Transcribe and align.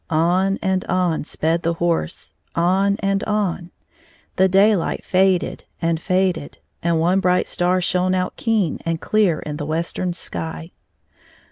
On 0.09 0.57
and 0.63 0.83
on 0.85 1.23
sped 1.25 1.61
the 1.61 1.75
horse, 1.75 2.33
on 2.55 2.97
and 3.01 3.23
on. 3.25 3.69
The 4.37 4.47
daylight 4.49 5.05
faded 5.05 5.65
and 5.79 5.99
faded, 5.99 6.57
and 6.81 6.99
one 6.99 7.19
bright 7.19 7.45
star 7.45 7.81
shone 7.81 8.15
out 8.15 8.35
keen 8.35 8.79
and 8.83 8.99
clear 8.99 9.41
in 9.41 9.57
the 9.57 9.65
western 9.67 10.13
sky. 10.13 10.71